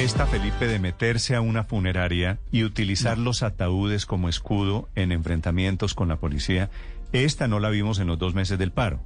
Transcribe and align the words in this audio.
Esta 0.00 0.26
Felipe 0.26 0.66
de 0.66 0.78
meterse 0.78 1.36
a 1.36 1.42
una 1.42 1.62
funeraria 1.62 2.38
y 2.50 2.64
utilizar 2.64 3.18
los 3.18 3.42
ataúdes 3.42 4.06
como 4.06 4.30
escudo 4.30 4.88
en 4.94 5.12
enfrentamientos 5.12 5.92
con 5.92 6.08
la 6.08 6.16
policía, 6.16 6.70
esta 7.12 7.48
no 7.48 7.60
la 7.60 7.68
vimos 7.68 7.98
en 7.98 8.06
los 8.06 8.18
dos 8.18 8.34
meses 8.34 8.58
del 8.58 8.72
paro. 8.72 9.04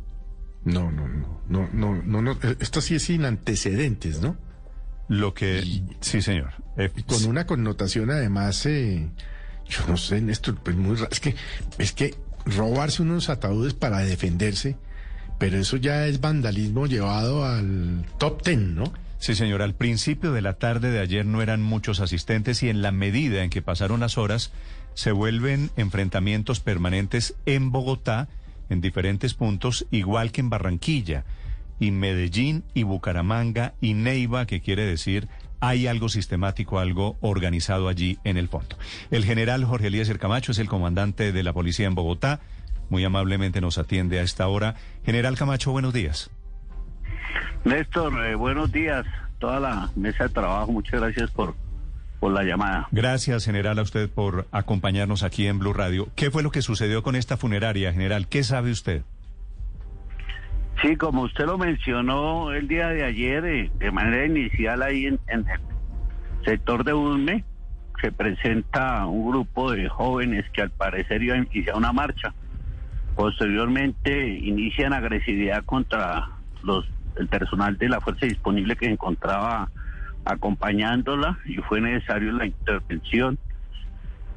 No, 0.65 0.92
no, 0.92 1.09
no, 1.09 1.41
no, 1.48 1.68
no, 1.73 2.01
no, 2.01 2.23
no. 2.23 2.38
esto 2.60 2.80
sí 2.80 2.95
es 2.95 3.02
sin 3.02 3.24
antecedentes, 3.24 4.20
¿no? 4.20 4.37
Lo 5.09 5.34
que, 5.34 5.82
sí, 6.01 6.23
señor. 6.23 6.52
Eh, 6.77 6.92
con 7.06 7.26
una 7.26 7.45
connotación 7.45 8.12
además, 8.12 8.65
eh, 8.66 9.10
yo 9.68 9.80
no 9.88 9.96
sé, 9.96 10.20
Néstor, 10.20 10.62
pues 10.62 10.76
muy 10.76 10.95
raro. 10.95 11.10
Es 11.10 11.18
que, 11.18 11.34
es 11.79 11.92
que 11.92 12.15
robarse 12.46 13.02
unos 13.02 13.30
ataúdes 13.30 13.74
para 13.74 13.98
defenderse, 13.98 14.76
pero 15.40 15.59
eso 15.59 15.76
ya 15.76 16.06
es 16.06 16.20
vandalismo 16.20 16.87
llevado 16.87 17.45
al 17.45 18.06
top 18.18 18.42
ten, 18.42 18.76
¿no? 18.76 18.92
Sí, 19.24 19.34
señor. 19.34 19.62
Al 19.62 19.74
principio 19.74 20.33
de 20.33 20.42
la 20.42 20.59
tarde 20.59 20.91
de 20.91 21.01
ayer 21.01 21.24
no 21.24 21.41
eran 21.41 21.62
muchos 21.62 22.01
asistentes 22.01 22.62
y 22.62 22.69
en 22.69 22.82
la 22.82 22.92
medida 22.92 23.42
en 23.42 23.48
que 23.48 23.62
pasaron 23.62 24.01
las 24.01 24.18
horas 24.18 24.52
se 24.93 25.12
vuelven 25.12 25.71
enfrentamientos 25.79 26.60
permanentes 26.60 27.35
en 27.46 27.73
Bogotá, 27.73 28.29
en 28.68 28.82
diferentes 28.82 29.32
puntos, 29.32 29.87
igual 29.90 30.30
que 30.30 30.43
en 30.43 30.51
Barranquilla, 30.51 31.24
y 31.80 31.90
Medellín, 31.90 32.65
y 32.74 32.82
Bucaramanga, 32.82 33.73
y 33.80 33.95
Neiva, 33.95 34.45
que 34.45 34.60
quiere 34.60 34.85
decir 34.85 35.26
hay 35.59 35.87
algo 35.87 36.10
sistemático, 36.10 36.79
algo 36.79 37.16
organizado 37.23 37.88
allí 37.88 38.18
en 38.24 38.37
el 38.37 38.48
fondo. 38.48 38.76
El 39.10 39.24
general 39.24 39.65
Jorge 39.65 39.87
Elías 39.87 40.10
Camacho 40.18 40.52
es 40.52 40.59
el 40.59 40.68
comandante 40.68 41.32
de 41.32 41.43
la 41.43 41.54
policía 41.54 41.87
en 41.87 41.95
Bogotá. 41.95 42.41
Muy 42.91 43.04
amablemente 43.04 43.63
nos 43.63 43.79
atiende 43.79 44.18
a 44.18 44.23
esta 44.23 44.46
hora. 44.48 44.74
General 45.02 45.35
Camacho, 45.35 45.73
buenos 45.73 45.95
días. 45.95 46.30
Néstor, 47.65 48.27
eh, 48.27 48.35
buenos 48.35 48.73
días. 48.73 49.07
Toda 49.38 49.60
la 49.60 49.90
mesa 49.96 50.24
de 50.24 50.30
trabajo, 50.30 50.73
muchas 50.73 51.01
gracias 51.01 51.30
por, 51.30 51.54
por 52.21 52.32
la 52.32 52.43
llamada. 52.45 52.88
Gracias, 52.93 53.45
general, 53.45 53.79
a 53.79 53.82
usted 53.82 54.09
por 54.09 54.46
acompañarnos 54.52 55.23
aquí 55.23 55.46
en 55.46 55.59
Blue 55.59 55.73
Radio. 55.73 56.09
¿Qué 56.15 56.30
fue 56.30 56.43
lo 56.43 56.51
que 56.51 56.63
sucedió 56.63 57.02
con 57.02 57.16
esta 57.16 57.37
funeraria, 57.37 57.93
general? 57.93 58.29
¿Qué 58.29 58.43
sabe 58.43 58.71
usted? 58.71 59.02
Sí, 60.82 60.96
como 60.96 61.23
usted 61.23 61.46
lo 61.46 61.59
mencionó 61.59 62.52
el 62.52 62.68
día 62.68 62.88
de 62.88 63.04
ayer, 63.04 63.45
eh, 63.45 63.71
de 63.79 63.91
manera 63.91 64.26
inicial 64.26 64.82
ahí 64.82 65.06
en, 65.06 65.21
en 65.28 65.47
el 65.48 65.60
sector 66.44 66.84
de 66.84 66.93
Ulme, 66.93 67.44
se 68.00 68.12
presenta 68.12 69.06
un 69.06 69.31
grupo 69.31 69.72
de 69.72 69.88
jóvenes 69.88 70.44
que 70.53 70.62
al 70.62 70.71
parecer 70.71 71.22
iban 71.22 71.41
a 71.41 71.54
iniciar 71.54 71.76
una 71.76 71.93
marcha. 71.93 72.34
Posteriormente 73.16 74.28
inician 74.28 74.93
agresividad 74.93 75.65
contra 75.65 76.28
los 76.62 76.87
el 77.16 77.28
personal 77.28 77.78
de 77.78 77.88
la 77.88 78.00
fuerza 78.00 78.26
disponible 78.26 78.76
que 78.76 78.87
encontraba 78.87 79.70
acompañándola 80.25 81.38
y 81.44 81.56
fue 81.56 81.81
necesario 81.81 82.32
la 82.32 82.47
intervención, 82.47 83.38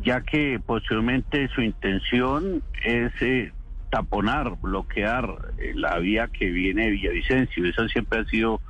ya 0.04 0.22
que 0.22 0.60
posteriormente 0.64 1.48
su 1.50 1.62
intención 1.62 2.62
es 2.84 3.12
eh, 3.22 3.52
taponar, 3.90 4.58
bloquear 4.62 5.54
eh, 5.58 5.72
la 5.76 5.98
vía 6.00 6.28
que 6.28 6.50
viene 6.50 6.86
de 6.86 6.92
Villavicencio. 6.92 7.66
Esa 7.66 7.88
siempre 7.88 8.20
ha 8.20 8.26
sido 8.26 8.62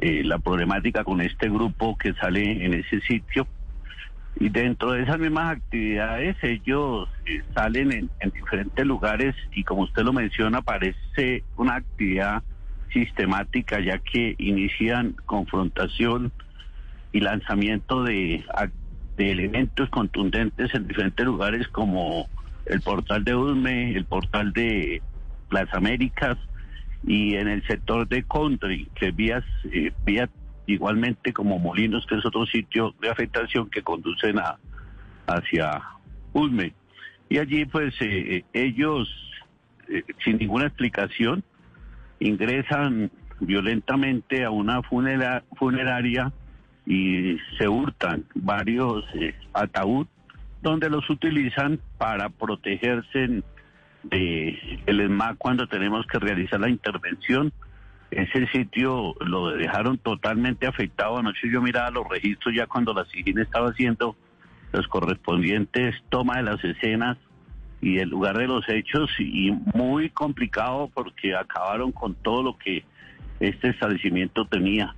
eh, 0.00 0.22
la 0.24 0.38
problemática 0.38 1.04
con 1.04 1.20
este 1.20 1.48
grupo 1.48 1.98
que 1.98 2.14
sale 2.14 2.64
en 2.64 2.74
ese 2.74 3.00
sitio. 3.00 3.46
Y 4.40 4.48
dentro 4.48 4.92
de 4.92 5.02
esas 5.02 5.18
mismas 5.18 5.58
actividades 5.58 6.36
ellos 6.42 7.08
salen 7.54 7.92
en, 7.92 8.10
en 8.18 8.30
diferentes 8.30 8.84
lugares 8.84 9.36
y 9.52 9.62
como 9.62 9.82
usted 9.82 10.02
lo 10.02 10.12
menciona, 10.12 10.60
parece 10.60 11.44
una 11.56 11.76
actividad 11.76 12.42
sistemática 12.94 13.80
ya 13.80 13.98
que 13.98 14.34
inician 14.38 15.14
confrontación 15.26 16.32
y 17.12 17.20
lanzamiento 17.20 18.02
de, 18.02 18.42
de 19.18 19.30
elementos 19.30 19.90
contundentes 19.90 20.74
en 20.74 20.88
diferentes 20.88 21.26
lugares 21.26 21.68
como 21.68 22.28
el 22.66 22.80
portal 22.80 23.24
de 23.24 23.34
Udme, 23.34 23.94
el 23.94 24.06
portal 24.06 24.52
de 24.52 25.02
Plaza 25.48 25.76
Américas 25.76 26.38
y 27.06 27.34
en 27.34 27.48
el 27.48 27.66
sector 27.66 28.08
de 28.08 28.22
Country, 28.22 28.88
que 28.94 29.10
vías, 29.10 29.44
eh, 29.70 29.92
igualmente 30.66 31.32
como 31.32 31.58
Molinos, 31.58 32.06
que 32.06 32.16
es 32.16 32.24
otro 32.24 32.46
sitio 32.46 32.94
de 33.02 33.10
afectación 33.10 33.68
que 33.68 33.82
conducen 33.82 34.38
a, 34.38 34.56
hacia 35.26 35.82
Udme. 36.32 36.72
Y 37.28 37.38
allí 37.38 37.66
pues 37.66 37.94
eh, 38.00 38.44
ellos, 38.54 39.08
eh, 39.88 40.02
sin 40.24 40.38
ninguna 40.38 40.66
explicación, 40.66 41.44
ingresan 42.24 43.10
violentamente 43.40 44.44
a 44.44 44.50
una 44.50 44.80
funeraria 44.82 46.32
y 46.86 47.36
se 47.58 47.68
hurtan 47.68 48.24
varios 48.34 49.04
eh, 49.14 49.34
ataúd 49.52 50.06
donde 50.62 50.88
los 50.88 51.08
utilizan 51.10 51.78
para 51.98 52.30
protegerse 52.30 53.42
de 54.02 54.80
el 54.86 55.00
ESMAD 55.00 55.36
cuando 55.36 55.66
tenemos 55.66 56.06
que 56.06 56.18
realizar 56.18 56.58
la 56.58 56.70
intervención. 56.70 57.52
Ese 58.10 58.46
sitio 58.48 59.14
lo 59.20 59.50
dejaron 59.50 59.98
totalmente 59.98 60.66
afectado. 60.66 61.18
Anoche 61.18 61.50
yo 61.50 61.60
miraba 61.60 61.90
los 61.90 62.08
registros 62.08 62.54
ya 62.54 62.66
cuando 62.66 62.94
la 62.94 63.04
SIGIN 63.06 63.40
estaba 63.40 63.70
haciendo 63.70 64.16
los 64.72 64.88
correspondientes 64.88 65.94
toma 66.08 66.36
de 66.36 66.44
las 66.44 66.64
escenas 66.64 67.18
y 67.84 67.98
el 67.98 68.08
lugar 68.08 68.38
de 68.38 68.46
los 68.46 68.66
hechos 68.66 69.10
y 69.18 69.50
muy 69.74 70.08
complicado 70.08 70.90
porque 70.94 71.36
acabaron 71.36 71.92
con 71.92 72.14
todo 72.14 72.42
lo 72.42 72.56
que 72.56 72.82
este 73.40 73.68
establecimiento 73.68 74.46
tenía. 74.46 74.94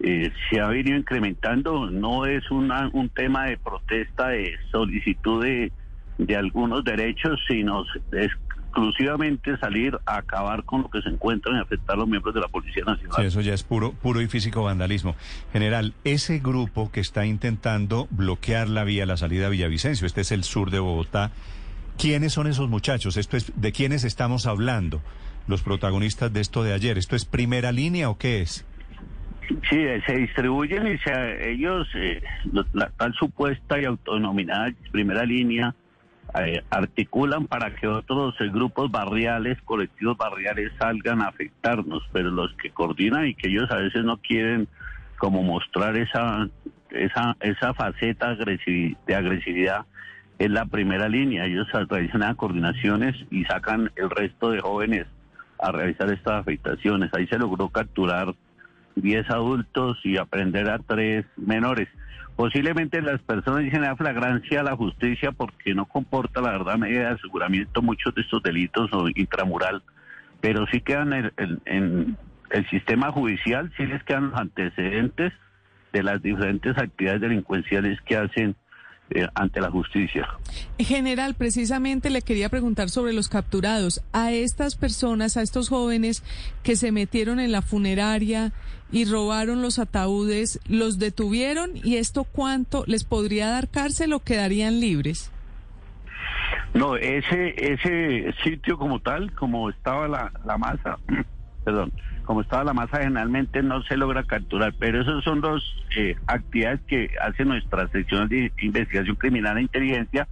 Eh, 0.00 0.32
se 0.50 0.58
ha 0.58 0.68
venido 0.68 0.96
incrementando, 0.96 1.90
no 1.90 2.24
es 2.24 2.50
una, 2.50 2.88
un 2.94 3.10
tema 3.10 3.44
de 3.44 3.58
protesta, 3.58 4.28
de 4.28 4.56
solicitud 4.70 5.44
de, 5.44 5.72
de 6.16 6.36
algunos 6.36 6.82
derechos, 6.84 7.38
sino 7.46 7.84
exclusivamente 8.10 9.58
salir 9.58 9.98
a 10.06 10.16
acabar 10.16 10.64
con 10.64 10.82
lo 10.82 10.90
que 10.90 11.02
se 11.02 11.10
encuentran 11.10 11.56
y 11.56 11.60
afectar 11.60 11.96
a 11.96 11.98
los 11.98 12.08
miembros 12.08 12.34
de 12.34 12.40
la 12.40 12.48
Policía 12.48 12.82
Nacional. 12.86 13.26
Eso 13.26 13.42
ya 13.42 13.52
es 13.52 13.62
puro, 13.62 13.92
puro 13.92 14.22
y 14.22 14.26
físico 14.26 14.64
vandalismo. 14.64 15.16
General, 15.52 15.92
ese 16.04 16.38
grupo 16.38 16.90
que 16.90 17.00
está 17.00 17.26
intentando 17.26 18.08
bloquear 18.10 18.70
la 18.70 18.84
vía, 18.84 19.04
la 19.04 19.18
salida 19.18 19.48
a 19.48 19.50
Villavicencio, 19.50 20.06
este 20.06 20.22
es 20.22 20.32
el 20.32 20.44
sur 20.44 20.70
de 20.70 20.78
Bogotá, 20.78 21.30
¿Quiénes 22.02 22.32
son 22.32 22.48
esos 22.48 22.68
muchachos? 22.68 23.16
Esto 23.16 23.36
es, 23.36 23.52
¿De 23.54 23.70
quiénes 23.70 24.02
estamos 24.02 24.48
hablando? 24.48 25.00
Los 25.46 25.62
protagonistas 25.62 26.32
de 26.32 26.40
esto 26.40 26.64
de 26.64 26.72
ayer. 26.72 26.98
¿Esto 26.98 27.14
es 27.14 27.24
primera 27.24 27.70
línea 27.70 28.10
o 28.10 28.18
qué 28.18 28.40
es? 28.40 28.66
Sí, 29.70 29.76
eh, 29.76 30.02
se 30.04 30.16
distribuyen 30.16 30.84
y 30.88 30.98
se, 30.98 31.52
ellos, 31.52 31.86
eh, 31.94 32.20
la 32.72 32.90
tal 32.90 33.14
supuesta 33.14 33.80
y 33.80 33.84
autodenominada 33.84 34.72
primera 34.90 35.24
línea, 35.24 35.76
eh, 36.44 36.64
articulan 36.70 37.46
para 37.46 37.72
que 37.76 37.86
otros 37.86 38.34
grupos 38.52 38.90
barriales, 38.90 39.62
colectivos 39.62 40.16
barriales 40.16 40.72
salgan 40.80 41.22
a 41.22 41.28
afectarnos, 41.28 42.02
pero 42.12 42.32
los 42.32 42.52
que 42.54 42.70
coordinan 42.70 43.28
y 43.28 43.36
que 43.36 43.48
ellos 43.48 43.70
a 43.70 43.76
veces 43.76 44.04
no 44.04 44.16
quieren 44.16 44.66
como 45.18 45.44
mostrar 45.44 45.96
esa, 45.96 46.48
esa, 46.90 47.36
esa 47.42 47.72
faceta 47.74 48.34
de 48.34 49.14
agresividad 49.14 49.86
es 50.38 50.50
la 50.50 50.66
primera 50.66 51.08
línea. 51.08 51.46
Ellos 51.46 51.66
realizan 51.88 52.34
coordinaciones 52.34 53.14
y 53.30 53.44
sacan 53.44 53.90
el 53.96 54.10
resto 54.10 54.50
de 54.50 54.60
jóvenes 54.60 55.06
a 55.58 55.72
realizar 55.72 56.10
estas 56.12 56.40
afectaciones. 56.40 57.10
Ahí 57.14 57.26
se 57.28 57.38
logró 57.38 57.68
capturar 57.68 58.34
10 58.96 59.30
adultos 59.30 59.98
y 60.04 60.16
aprender 60.16 60.68
a 60.68 60.78
tres 60.78 61.24
menores. 61.36 61.88
Posiblemente 62.36 63.02
las 63.02 63.20
personas 63.22 63.62
dicen 63.62 63.82
la 63.82 63.96
flagrancia 63.96 64.60
a 64.60 64.64
la 64.64 64.76
justicia 64.76 65.32
porque 65.32 65.74
no 65.74 65.84
comporta, 65.86 66.40
la 66.40 66.52
verdad, 66.52 66.78
medida 66.78 67.08
de 67.08 67.14
aseguramiento 67.14 67.82
muchos 67.82 68.14
de 68.14 68.22
estos 68.22 68.42
delitos 68.42 68.90
o 68.92 69.08
intramural, 69.14 69.82
pero 70.40 70.66
sí 70.72 70.80
quedan 70.80 71.12
en, 71.12 72.16
el 72.50 72.68
sistema 72.68 73.12
judicial, 73.12 73.72
sí 73.76 73.86
les 73.86 74.02
quedan 74.04 74.30
los 74.30 74.40
antecedentes 74.40 75.32
de 75.92 76.02
las 76.02 76.22
diferentes 76.22 76.76
actividades 76.76 77.20
delincuenciales 77.20 78.00
que 78.02 78.16
hacen 78.16 78.56
eh, 79.14 79.28
ante 79.34 79.60
la 79.60 79.70
justicia. 79.70 80.28
General, 80.78 81.34
precisamente 81.34 82.10
le 82.10 82.22
quería 82.22 82.48
preguntar 82.48 82.88
sobre 82.88 83.12
los 83.12 83.28
capturados. 83.28 84.02
A 84.12 84.32
estas 84.32 84.76
personas, 84.76 85.36
a 85.36 85.42
estos 85.42 85.68
jóvenes 85.68 86.22
que 86.62 86.76
se 86.76 86.92
metieron 86.92 87.40
en 87.40 87.52
la 87.52 87.62
funeraria 87.62 88.52
y 88.90 89.04
robaron 89.04 89.62
los 89.62 89.78
ataúdes, 89.78 90.60
¿los 90.68 90.98
detuvieron 90.98 91.70
y 91.74 91.96
esto 91.96 92.24
cuánto 92.24 92.84
les 92.86 93.04
podría 93.04 93.48
dar 93.48 93.68
cárcel 93.68 94.12
o 94.12 94.20
quedarían 94.20 94.80
libres? 94.80 95.30
No, 96.74 96.96
ese 96.96 97.54
ese 97.56 98.34
sitio 98.44 98.78
como 98.78 99.00
tal, 99.00 99.32
como 99.32 99.68
estaba 99.68 100.08
la, 100.08 100.32
la 100.44 100.58
masa, 100.58 100.98
perdón, 101.64 101.92
como 102.24 102.42
estaba 102.42 102.64
la 102.64 102.72
masa 102.72 102.98
generalmente 102.98 103.62
no 103.62 103.82
se 103.82 103.96
logra 103.96 104.22
capturar, 104.24 104.74
pero 104.78 105.00
esas 105.02 105.22
son 105.24 105.40
dos 105.40 105.62
eh, 105.96 106.16
actividades 106.26 106.80
que 106.86 107.10
hace 107.20 107.44
nuestra 107.44 107.88
sección 107.88 108.28
de 108.28 108.52
investigación 108.60 109.16
criminal 109.16 109.58
e 109.58 109.62
inteligencia. 109.62 110.28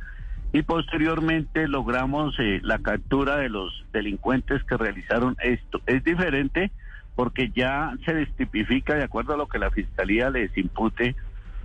Y 0.53 0.63
posteriormente 0.63 1.69
logramos 1.69 2.35
eh, 2.41 2.61
la 2.63 2.79
captura 2.79 3.37
de 3.37 3.49
los 3.49 3.85
delincuentes 3.93 4.65
que 4.65 4.77
realizaron 4.77 5.37
esto. 5.43 5.81
Es 5.87 6.03
diferente 6.03 6.73
porque 7.15 7.51
ya 7.55 7.93
se 8.05 8.15
destipifica 8.15 8.95
de 8.95 9.05
acuerdo 9.05 9.35
a 9.35 9.37
lo 9.37 9.47
que 9.47 9.59
la 9.59 9.71
fiscalía 9.71 10.31
les 10.31 10.57
impute 10.57 11.15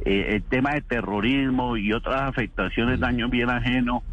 eh, 0.03 0.25
el 0.35 0.43
tema 0.43 0.73
de 0.73 0.81
terrorismo 0.81 1.77
y 1.77 1.93
otras 1.93 2.21
afectaciones, 2.21 2.99
daño 2.99 3.29
bien 3.29 3.49
ajeno 3.49 4.03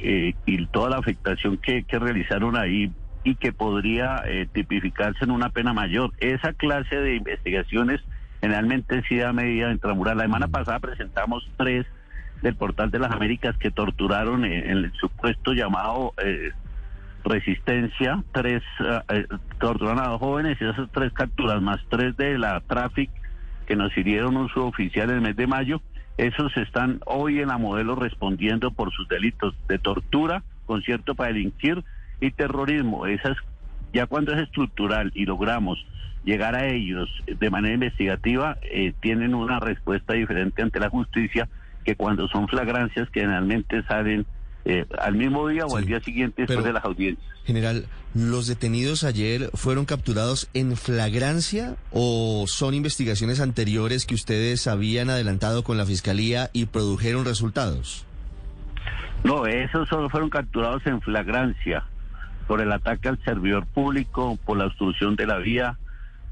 y 0.00 0.66
toda 0.66 0.90
la 0.90 0.98
afectación 0.98 1.56
que, 1.56 1.82
que 1.82 1.98
realizaron 1.98 2.56
ahí 2.56 2.92
y 3.28 3.34
que 3.34 3.52
podría 3.52 4.22
eh, 4.26 4.48
tipificarse 4.50 5.24
en 5.24 5.30
una 5.30 5.50
pena 5.50 5.74
mayor. 5.74 6.12
Esa 6.18 6.54
clase 6.54 6.96
de 6.96 7.16
investigaciones 7.16 8.00
generalmente 8.40 9.02
sí 9.06 9.16
da 9.16 9.34
medida 9.34 9.70
intramural. 9.70 10.16
La 10.16 10.24
semana 10.24 10.46
mm. 10.46 10.50
pasada 10.50 10.78
presentamos 10.80 11.46
tres 11.58 11.84
del 12.40 12.54
Portal 12.54 12.90
de 12.90 13.00
las 13.00 13.12
Américas 13.12 13.56
que 13.58 13.70
torturaron 13.70 14.44
en, 14.44 14.70
el 14.70 14.92
supuesto 14.94 15.52
llamado 15.52 16.14
eh, 16.24 16.52
Resistencia, 17.24 18.22
tres 18.32 18.62
eh, 19.10 19.26
torturaron 19.58 19.98
a 19.98 20.08
dos 20.08 20.20
jóvenes 20.20 20.56
y 20.60 20.64
esas 20.64 20.88
tres 20.92 21.12
capturas 21.12 21.60
más 21.60 21.78
tres 21.90 22.16
de 22.16 22.38
la 22.38 22.60
Traffic 22.60 23.10
que 23.66 23.76
nos 23.76 23.94
hirieron 23.98 24.36
un 24.36 24.48
suboficial 24.48 25.10
en 25.10 25.16
el 25.16 25.20
mes 25.20 25.36
de 25.36 25.46
mayo, 25.46 25.82
esos 26.16 26.56
están 26.56 27.00
hoy 27.04 27.40
en 27.40 27.48
la 27.48 27.58
modelo 27.58 27.96
respondiendo 27.96 28.70
por 28.70 28.92
sus 28.92 29.06
delitos 29.08 29.54
de 29.68 29.78
tortura, 29.78 30.42
concierto 30.64 31.14
para 31.14 31.32
delinquir, 31.32 31.84
y 32.20 32.30
terrorismo. 32.30 33.06
Esas, 33.06 33.36
ya 33.92 34.06
cuando 34.06 34.32
es 34.32 34.40
estructural 34.40 35.12
y 35.14 35.24
logramos 35.24 35.84
llegar 36.24 36.54
a 36.54 36.66
ellos 36.66 37.08
de 37.26 37.50
manera 37.50 37.74
investigativa, 37.74 38.58
eh, 38.62 38.92
tienen 39.00 39.34
una 39.34 39.60
respuesta 39.60 40.14
diferente 40.14 40.62
ante 40.62 40.80
la 40.80 40.90
justicia 40.90 41.48
que 41.84 41.96
cuando 41.96 42.28
son 42.28 42.48
flagrancias 42.48 43.08
que 43.10 43.20
generalmente 43.20 43.82
salen 43.84 44.26
eh, 44.64 44.84
al 45.00 45.14
mismo 45.14 45.48
día 45.48 45.64
o 45.64 45.76
al 45.76 45.86
día 45.86 46.00
siguiente 46.00 46.42
después 46.42 46.64
de 46.64 46.72
las 46.72 46.84
audiencias. 46.84 47.26
General, 47.46 47.86
¿los 48.14 48.46
detenidos 48.46 49.04
ayer 49.04 49.50
fueron 49.54 49.86
capturados 49.86 50.50
en 50.52 50.76
flagrancia 50.76 51.76
o 51.90 52.44
son 52.46 52.74
investigaciones 52.74 53.40
anteriores 53.40 54.04
que 54.04 54.14
ustedes 54.14 54.66
habían 54.66 55.08
adelantado 55.08 55.64
con 55.64 55.78
la 55.78 55.86
Fiscalía 55.86 56.50
y 56.52 56.66
produjeron 56.66 57.24
resultados? 57.24 58.04
No, 59.24 59.46
esos 59.46 59.88
solo 59.88 60.10
fueron 60.10 60.28
capturados 60.28 60.86
en 60.86 61.00
flagrancia 61.00 61.84
por 62.48 62.62
el 62.62 62.72
ataque 62.72 63.08
al 63.08 63.22
servidor 63.24 63.66
público, 63.66 64.38
por 64.44 64.56
la 64.56 64.66
obstrucción 64.66 65.14
de 65.14 65.26
la 65.26 65.36
vía, 65.36 65.78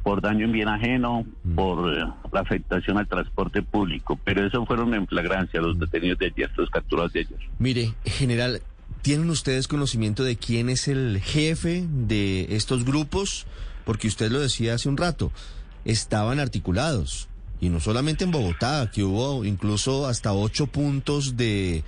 por 0.03 0.23
daño 0.23 0.47
en 0.47 0.53
bien 0.53 0.69
ajeno, 0.69 1.27
mm. 1.45 1.55
por 1.55 1.93
eh, 1.93 2.05
la 2.33 2.41
afectación 2.41 2.97
al 2.97 3.07
transporte 3.07 3.63
público. 3.63 4.19
Pero 4.25 4.47
eso 4.47 4.65
fueron 4.65 4.95
en 4.95 5.07
flagrancia 5.07 5.61
los 5.61 5.79
detenidos 5.79 6.19
de 6.19 6.27
ayer, 6.27 6.51
los 6.57 6.71
capturados 6.71 7.13
de 7.13 7.21
ayer. 7.21 7.39
Mire, 7.59 7.93
general, 8.05 8.63
¿tienen 9.03 9.29
ustedes 9.29 9.69
conocimiento 9.69 10.25
de 10.25 10.37
quién 10.37 10.71
es 10.71 10.89
el 10.89 11.21
jefe 11.21 11.85
de 11.89 12.57
estos 12.57 12.85
grupos? 12.85 13.47
Porque 13.85 14.09
usted 14.09 14.33
lo 14.33 14.41
decía 14.41 14.75
hace 14.75 14.89
un 14.89 14.97
rato, 14.97 15.31
estaban 15.85 16.41
articulados. 16.41 17.29
Y 17.61 17.69
no 17.69 17.81
solamente 17.81 18.25
en 18.25 18.31
Bogotá, 18.31 18.91
que 18.93 19.05
hubo 19.05 19.45
incluso 19.45 20.07
hasta 20.07 20.33
ocho 20.33 20.67
puntos 20.67 21.37
de 21.37 21.85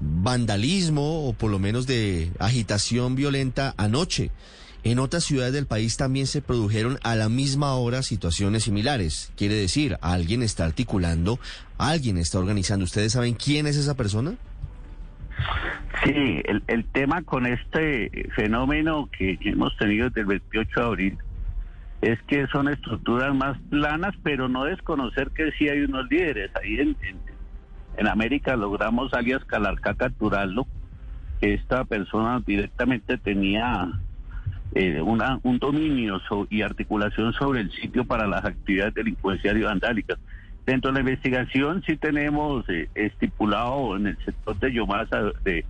vandalismo 0.00 1.28
o 1.28 1.32
por 1.32 1.50
lo 1.50 1.58
menos 1.58 1.86
de 1.86 2.30
agitación 2.38 3.14
violenta 3.14 3.74
anoche. 3.76 4.30
En 4.84 5.00
otras 5.00 5.24
ciudades 5.24 5.52
del 5.52 5.66
país 5.66 5.96
también 5.96 6.26
se 6.26 6.40
produjeron 6.40 6.98
a 7.02 7.16
la 7.16 7.28
misma 7.28 7.74
hora 7.74 8.02
situaciones 8.02 8.64
similares. 8.64 9.32
Quiere 9.36 9.54
decir, 9.54 9.98
alguien 10.00 10.42
está 10.42 10.64
articulando, 10.64 11.40
alguien 11.78 12.16
está 12.16 12.38
organizando. 12.38 12.84
¿Ustedes 12.84 13.12
saben 13.12 13.34
quién 13.34 13.66
es 13.66 13.76
esa 13.76 13.96
persona? 13.96 14.34
Sí, 16.04 16.42
el, 16.44 16.62
el 16.68 16.84
tema 16.84 17.22
con 17.22 17.46
este 17.46 18.30
fenómeno 18.36 19.08
que 19.16 19.38
hemos 19.42 19.76
tenido 19.76 20.08
desde 20.08 20.20
el 20.20 20.26
28 20.26 20.80
de 20.80 20.86
abril 20.86 21.18
es 22.00 22.20
que 22.28 22.46
son 22.46 22.68
estructuras 22.68 23.34
más 23.34 23.58
planas, 23.70 24.14
pero 24.22 24.48
no 24.48 24.64
desconocer 24.64 25.30
que 25.30 25.50
sí 25.58 25.68
hay 25.68 25.80
unos 25.80 26.08
líderes 26.08 26.50
ahí 26.54 26.78
en, 26.78 26.96
en 27.02 27.18
en 27.98 28.06
América 28.06 28.56
logramos 28.56 29.12
alias 29.12 29.44
Calarca 29.44 29.94
capturarlo. 29.94 30.66
Esta 31.40 31.84
persona 31.84 32.40
directamente 32.46 33.18
tenía 33.18 33.88
eh, 34.74 35.00
una, 35.00 35.40
un 35.42 35.58
dominio 35.58 36.20
y 36.48 36.62
articulación 36.62 37.32
sobre 37.32 37.60
el 37.60 37.72
sitio 37.72 38.04
para 38.04 38.26
las 38.28 38.44
actividades 38.44 38.94
delincuenciales 38.94 39.62
y 39.62 39.64
vandálicas. 39.64 40.18
Dentro 40.64 40.92
de 40.92 40.94
la 40.94 41.10
investigación 41.10 41.82
sí 41.86 41.96
tenemos 41.96 42.68
eh, 42.68 42.88
estipulado 42.94 43.96
en 43.96 44.08
el 44.08 44.18
sector 44.24 44.58
de 44.60 44.72
Yomasa, 44.72 45.32
de, 45.42 45.64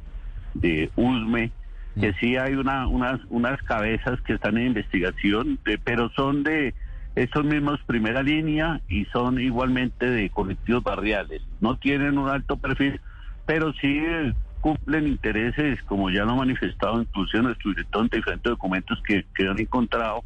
de 0.53 0.91
Usme, 0.97 1.51
que 1.99 2.11
mm. 2.11 2.15
sí 2.21 2.37
hay 2.37 2.55
una, 2.55 2.89
unas, 2.89 3.21
unas 3.31 3.63
cabezas 3.63 4.21
que 4.23 4.35
están 4.35 4.59
en 4.59 4.69
investigación, 4.69 5.59
pero 5.85 6.11
son 6.11 6.43
de 6.43 6.75
estos 7.23 7.45
mismos 7.45 7.81
primera 7.87 8.23
línea 8.23 8.81
y 8.89 9.05
son 9.07 9.41
igualmente 9.41 10.07
de 10.07 10.31
colectivos 10.31 10.85
barriales. 10.85 11.43
No 11.61 11.77
tienen 11.77 12.17
un 12.17 12.29
alto 12.29 12.57
perfil, 12.57 13.01
pero 13.45 13.73
sí 13.75 13.99
eh, 13.99 14.33
cumplen 14.61 15.09
intereses, 15.09 15.83
como 15.85 16.11
ya 16.11 16.25
lo 16.25 16.33
ha 16.33 16.37
manifestado 16.37 17.01
incluso 17.01 17.43
nuestro 17.43 17.71
director 17.71 18.03
en 18.03 18.09
diferentes 18.09 18.51
documentos 18.51 18.99
que, 19.07 19.25
que 19.35 19.49
han 19.49 19.59
encontrado. 19.59 20.23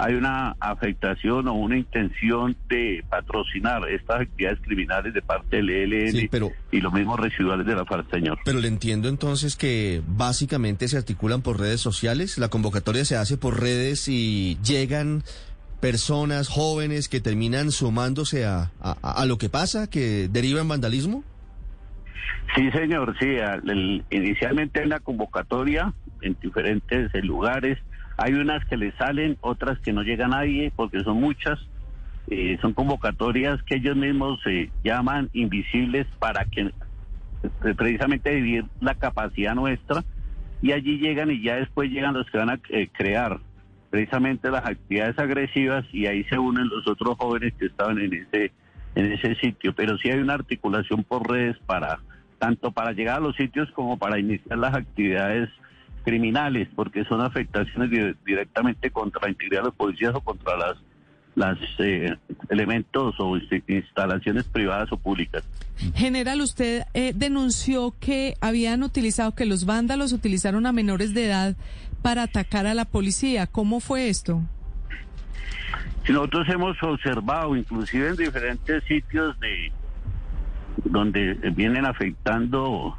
Hay 0.00 0.14
una 0.14 0.54
afectación 0.60 1.48
o 1.48 1.54
una 1.54 1.76
intención 1.76 2.54
de 2.68 3.04
patrocinar 3.10 3.88
estas 3.88 4.20
actividades 4.20 4.60
criminales 4.60 5.12
de 5.12 5.22
parte 5.22 5.56
del 5.56 5.70
ELN 5.70 6.30
y 6.70 6.80
los 6.80 6.92
mismos 6.92 7.18
residuales 7.18 7.66
de 7.66 7.74
la 7.74 7.84
FARC, 7.84 8.08
señor. 8.08 8.38
Pero 8.44 8.60
le 8.60 8.68
entiendo 8.68 9.08
entonces 9.08 9.56
que 9.56 10.00
básicamente 10.06 10.86
se 10.86 10.98
articulan 10.98 11.42
por 11.42 11.58
redes 11.58 11.80
sociales, 11.80 12.38
la 12.38 12.48
convocatoria 12.48 13.04
se 13.04 13.16
hace 13.16 13.36
por 13.38 13.60
redes 13.60 14.06
y 14.06 14.56
llegan 14.62 15.24
personas 15.80 16.48
jóvenes 16.48 17.08
que 17.08 17.20
terminan 17.20 17.70
sumándose 17.70 18.44
a, 18.44 18.70
a, 18.80 19.24
lo 19.26 19.38
que 19.38 19.48
pasa, 19.48 19.88
que 19.88 20.28
deriva 20.28 20.60
en 20.60 20.68
vandalismo? 20.68 21.24
Sí, 22.54 22.70
señor, 22.70 23.14
sí. 23.20 23.36
inicialmente 24.10 24.82
en 24.82 24.88
la 24.88 25.00
convocatoria 25.00 25.92
en 26.22 26.36
diferentes 26.42 27.12
lugares. 27.24 27.78
Hay 28.16 28.34
unas 28.34 28.64
que 28.64 28.76
le 28.76 28.92
salen, 28.96 29.36
otras 29.40 29.78
que 29.78 29.92
no 29.92 30.02
llega 30.02 30.26
nadie, 30.26 30.72
porque 30.74 31.00
son 31.04 31.20
muchas. 31.20 31.58
Eh, 32.30 32.58
son 32.60 32.74
convocatorias 32.74 33.62
que 33.62 33.76
ellos 33.76 33.96
mismos 33.96 34.38
se 34.42 34.70
llaman 34.84 35.30
invisibles 35.32 36.06
para 36.18 36.44
que 36.44 36.60
eh, 36.60 37.74
precisamente 37.74 38.34
vivir 38.34 38.66
la 38.80 38.94
capacidad 38.96 39.54
nuestra 39.54 40.04
y 40.60 40.72
allí 40.72 40.98
llegan 40.98 41.30
y 41.30 41.42
ya 41.42 41.56
después 41.56 41.90
llegan 41.90 42.12
los 42.12 42.28
que 42.30 42.36
van 42.36 42.50
a 42.50 42.60
eh, 42.68 42.88
crear 42.92 43.40
precisamente 43.90 44.50
las 44.50 44.64
actividades 44.66 45.18
agresivas 45.18 45.84
y 45.92 46.06
ahí 46.06 46.24
se 46.24 46.38
unen 46.38 46.68
los 46.68 46.86
otros 46.86 47.16
jóvenes 47.18 47.54
que 47.58 47.66
estaban 47.66 47.98
en 47.98 48.14
ese 48.14 48.52
en 48.94 49.12
ese 49.12 49.34
sitio, 49.36 49.72
pero 49.74 49.96
sí 49.98 50.10
hay 50.10 50.18
una 50.18 50.34
articulación 50.34 51.04
por 51.04 51.30
redes 51.30 51.56
para 51.66 52.00
tanto 52.38 52.72
para 52.72 52.92
llegar 52.92 53.18
a 53.18 53.20
los 53.20 53.36
sitios 53.36 53.70
como 53.72 53.96
para 53.96 54.18
iniciar 54.18 54.58
las 54.58 54.74
actividades 54.74 55.48
criminales, 56.04 56.68
porque 56.74 57.04
son 57.04 57.20
afectaciones 57.20 58.16
directamente 58.24 58.90
contra 58.90 59.22
la 59.22 59.30
integridad 59.30 59.60
de 59.62 59.66
los 59.66 59.74
policías 59.74 60.14
o 60.14 60.20
contra 60.20 60.56
las 60.56 60.76
las 61.38 61.56
eh, 61.78 62.16
elementos 62.48 63.14
o 63.20 63.38
instalaciones 63.68 64.44
privadas 64.44 64.90
o 64.90 64.96
públicas. 64.96 65.48
General, 65.94 66.40
usted 66.40 66.82
eh, 66.94 67.12
denunció 67.14 67.94
que 68.00 68.34
habían 68.40 68.82
utilizado, 68.82 69.34
que 69.34 69.46
los 69.46 69.64
vándalos 69.64 70.12
utilizaron 70.12 70.66
a 70.66 70.72
menores 70.72 71.14
de 71.14 71.26
edad 71.26 71.56
para 72.02 72.24
atacar 72.24 72.66
a 72.66 72.74
la 72.74 72.84
policía. 72.84 73.46
¿Cómo 73.46 73.78
fue 73.78 74.08
esto? 74.08 74.42
Nosotros 76.08 76.48
hemos 76.48 76.82
observado, 76.82 77.54
inclusive 77.54 78.08
en 78.08 78.16
diferentes 78.16 78.82
sitios 78.84 79.38
de 79.38 79.72
donde 80.84 81.34
vienen 81.54 81.84
afectando 81.84 82.96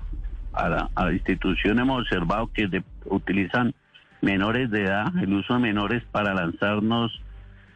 a 0.53 0.69
la, 0.69 0.89
a 0.95 1.05
la 1.05 1.13
institución, 1.13 1.79
hemos 1.79 2.01
observado 2.03 2.49
que 2.53 2.69
utilizan 3.05 3.73
menores 4.21 4.69
de 4.69 4.83
edad, 4.83 5.07
el 5.21 5.33
uso 5.33 5.55
de 5.55 5.59
menores 5.59 6.03
para 6.11 6.33
lanzarnos 6.33 7.21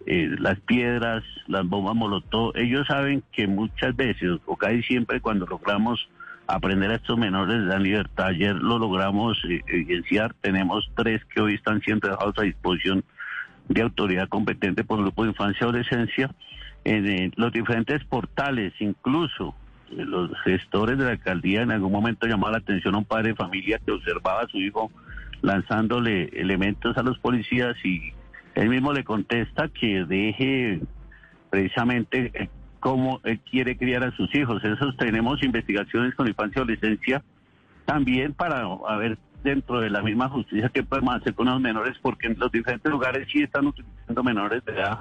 eh, 0.05 0.29
las 0.39 0.59
piedras, 0.61 1.23
las 1.47 1.67
bombas 1.67 1.95
molotov. 1.95 2.55
Ellos 2.55 2.87
saben 2.87 3.23
que 3.31 3.47
muchas 3.47 3.95
veces, 3.95 4.39
o 4.45 4.55
casi 4.55 4.83
siempre, 4.83 5.21
cuando 5.21 5.45
logramos 5.45 6.07
aprender 6.47 6.91
a 6.91 6.95
estos 6.95 7.17
menores 7.17 7.61
de 7.61 7.67
la 7.67 7.79
libertad. 7.79 8.27
Ayer 8.27 8.55
lo 8.55 8.77
logramos 8.77 9.37
eh, 9.49 9.61
evidenciar. 9.67 10.33
Tenemos 10.41 10.89
tres 10.95 11.23
que 11.25 11.41
hoy 11.41 11.55
están 11.55 11.81
siendo 11.81 12.09
dejados 12.09 12.35
a 12.37 12.43
disposición 12.43 13.03
de 13.69 13.81
autoridad 13.81 14.27
competente 14.27 14.83
por 14.83 14.99
el 14.99 15.05
grupo 15.05 15.23
de 15.23 15.29
infancia 15.29 15.59
y 15.61 15.63
adolescencia 15.63 16.29
en 16.83 17.07
eh, 17.07 17.31
los 17.35 17.53
diferentes 17.53 18.03
portales, 18.05 18.73
incluso 18.79 19.55
eh, 19.91 20.03
los 20.05 20.31
gestores 20.43 20.97
de 20.97 21.05
la 21.05 21.11
alcaldía 21.11 21.61
en 21.61 21.71
algún 21.71 21.91
momento 21.91 22.27
llamó 22.27 22.49
la 22.49 22.57
atención 22.57 22.95
a 22.95 22.99
un 22.99 23.05
padre 23.05 23.29
de 23.29 23.35
familia 23.35 23.79
que 23.85 23.91
observaba 23.91 24.41
a 24.41 24.47
su 24.47 24.57
hijo 24.57 24.91
lanzándole 25.41 26.29
elementos 26.33 26.97
a 26.97 27.03
los 27.03 27.17
policías 27.19 27.75
y 27.83 28.13
él 28.55 28.69
mismo 28.69 28.93
le 28.93 29.03
contesta 29.03 29.67
que 29.69 30.05
deje 30.05 30.81
precisamente 31.49 32.31
eh, 32.33 32.49
cómo 32.79 33.21
él 33.23 33.39
quiere 33.39 33.77
criar 33.77 34.03
a 34.03 34.15
sus 34.15 34.33
hijos. 34.35 34.63
Eso 34.63 34.93
tenemos 34.97 35.41
investigaciones 35.43 36.13
con 36.15 36.27
infancia 36.27 36.59
y 36.59 36.61
adolescencia 36.61 37.23
también 37.85 38.33
para 38.33 38.65
ver 38.97 39.17
dentro 39.43 39.79
de 39.79 39.89
la 39.89 40.01
misma 40.01 40.29
justicia 40.29 40.69
que 40.69 40.83
podemos 40.83 41.15
hacer 41.15 41.33
con 41.33 41.47
los 41.47 41.59
menores, 41.59 41.97
porque 42.01 42.27
en 42.27 42.39
los 42.39 42.51
diferentes 42.51 42.91
lugares 42.91 43.27
sí 43.31 43.43
están 43.43 43.67
utilizando 43.67 44.23
menores 44.23 44.63
de 44.65 44.73
edad. 44.73 44.99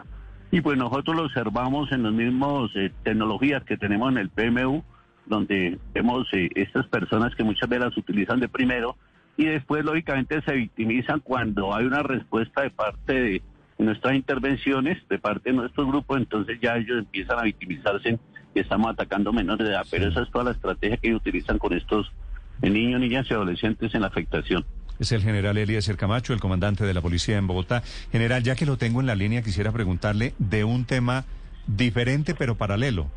Y 0.51 0.61
pues 0.61 0.77
nosotros 0.77 1.17
lo 1.17 1.25
observamos 1.25 1.91
en 1.93 2.03
los 2.03 2.13
mismos 2.13 2.71
eh, 2.75 2.93
tecnologías 3.05 3.65
que 3.65 3.77
tenemos 3.77 4.11
en 4.13 4.19
el 4.19 4.29
PMU, 4.29 4.83
donde 5.27 5.79
vemos 5.95 6.27
eh, 6.33 6.51
estas 6.55 6.87
personas 6.89 7.35
que 7.35 7.45
muchas 7.45 7.69
veces 7.69 7.87
las 7.87 7.97
utilizan 7.97 8.41
de 8.41 8.49
primero 8.49 8.97
y 9.37 9.47
después 9.47 9.85
lógicamente 9.85 10.43
se 10.43 10.53
victimizan 10.53 11.21
cuando 11.21 11.75
hay 11.75 11.87
una 11.87 12.03
respuesta 12.03 12.63
de 12.63 12.71
parte 12.71 13.13
de 13.13 13.43
nuestras 13.79 14.15
intervenciones, 14.15 14.99
de 15.09 15.19
parte 15.19 15.51
de 15.51 15.57
nuestros 15.57 15.87
grupos, 15.87 16.19
entonces 16.19 16.59
ya 16.63 16.77
ellos 16.77 16.99
empiezan 16.99 17.39
a 17.39 17.43
victimizarse 17.43 18.19
y 18.55 18.61
estamos 18.61 18.91
atacando 18.91 19.33
menores 19.33 19.67
de 19.67 19.73
edad. 19.73 19.87
Pero 19.91 20.09
esa 20.09 20.23
es 20.23 20.31
toda 20.31 20.45
la 20.45 20.51
estrategia 20.53 20.97
que 20.99 21.09
ellos 21.09 21.21
utilizan 21.21 21.59
con 21.59 21.73
estos 21.73 22.13
niños, 22.61 23.01
niñas 23.01 23.27
y 23.31 23.35
adolescentes 23.35 23.95
en 23.95 24.03
la 24.03 24.09
afectación. 24.09 24.65
Es 25.01 25.11
el 25.11 25.23
general 25.23 25.57
Eliezer 25.57 25.97
Camacho, 25.97 26.33
el 26.33 26.41
comandante 26.41 26.85
de 26.85 26.95
la 26.95 27.01
policía 27.01 27.39
en 27.39 27.47
Bogotá. 27.47 27.83
General, 28.13 28.43
ya 28.43 28.55
que 28.55 28.67
lo 28.67 28.77
tengo 28.77 29.01
en 29.01 29.07
la 29.07 29.15
línea, 29.15 29.43
quisiera 29.43 29.73
preguntarle 29.73 30.35
de 30.39 30.65
un 30.65 30.85
tema 30.85 31.25
diferente 31.67 32.35
pero 32.35 32.57
paralelo, 32.57 33.11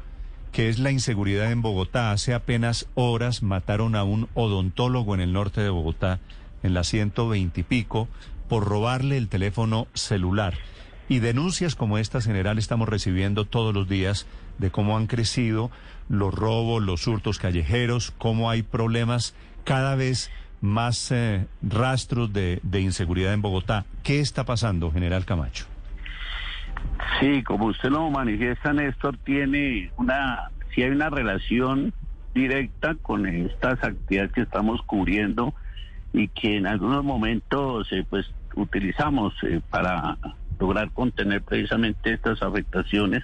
que 0.56 0.70
es 0.70 0.80
la 0.80 0.90
inseguridad 0.90 1.52
en 1.52 1.62
Bogotá. 1.62 2.12
Hace 2.12 2.34
apenas 2.34 2.88
horas 2.96 3.44
mataron 3.44 3.94
a 3.94 4.06
un 4.06 4.30
odontólogo 4.36 5.14
en 5.14 5.20
el 5.20 5.34
norte 5.34 5.60
de 5.60 5.70
Bogotá, 5.70 6.22
en 6.64 6.74
la 6.74 6.86
120 6.86 7.60
y 7.60 7.64
pico, 7.64 8.08
por 8.48 8.64
robarle 8.64 9.18
el 9.18 9.28
teléfono 9.28 9.88
celular. 9.94 10.54
Y 11.10 11.20
denuncias 11.20 11.76
como 11.76 11.98
estas, 11.98 12.24
general, 12.24 12.58
estamos 12.58 12.88
recibiendo 12.88 13.44
todos 13.44 13.74
los 13.74 13.90
días 13.90 14.28
de 14.58 14.72
cómo 14.72 14.96
han 14.96 15.08
crecido 15.08 15.72
los 16.08 16.34
robos, 16.34 16.82
los 16.82 17.06
hurtos 17.06 17.38
callejeros, 17.38 18.14
cómo 18.18 18.50
hay 18.50 18.64
problemas 18.64 19.36
cada 19.66 19.96
vez 19.96 20.32
más 20.62 21.12
eh, 21.12 21.48
rastros 21.64 22.32
de, 22.32 22.62
de 22.64 22.80
inseguridad 22.80 23.34
en 23.34 23.42
Bogotá. 23.42 23.86
¿Qué 24.04 24.22
está 24.22 24.46
pasando, 24.46 24.90
general 24.90 25.26
Camacho? 25.26 25.75
Sí, 27.20 27.44
como 27.44 27.68
usted 27.68 27.90
lo 27.90 28.10
manifiesta, 28.10 28.74
Néstor, 28.74 29.18
tiene 29.18 29.92
una, 29.98 30.52
sí 30.74 30.84
hay 30.84 30.92
una 30.92 31.10
relación 31.10 31.94
directa 32.34 32.96
con 32.96 33.26
estas 33.26 33.82
actividades 33.84 34.34
que 34.34 34.42
estamos 34.42 34.82
cubriendo 34.84 35.54
y 36.14 36.28
que 36.30 36.58
en 36.58 36.68
algunos 36.68 37.04
momentos 37.04 37.92
eh, 37.92 38.06
pues 38.10 38.30
utilizamos 38.56 39.34
eh, 39.44 39.62
para 39.70 40.18
lograr 40.60 40.92
contener 40.92 41.42
precisamente 41.42 42.14
estas 42.14 42.42
afectaciones. 42.42 43.24